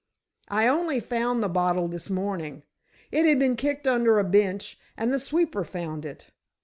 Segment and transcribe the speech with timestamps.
[0.47, 2.63] "I only found the bottle this morning.
[3.11, 6.31] It had been kicked under a bench, and the sweeper found it.